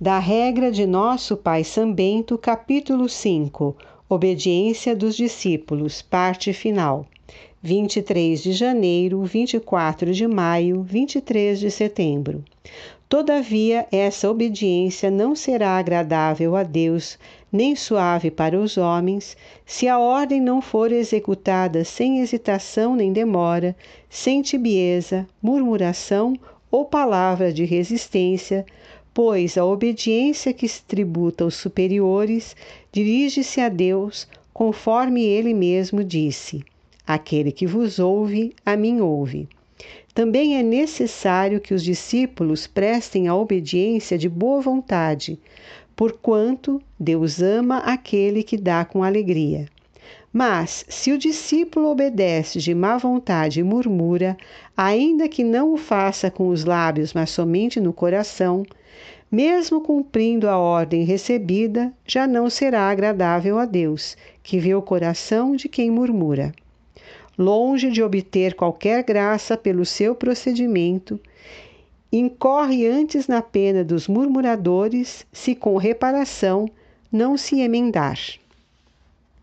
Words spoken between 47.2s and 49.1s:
ama aquele que dá com